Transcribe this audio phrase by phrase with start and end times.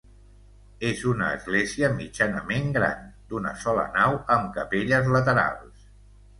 [0.87, 3.05] És una església mitjanament gran,
[3.35, 5.89] d'una sola nau amb capelles laterals.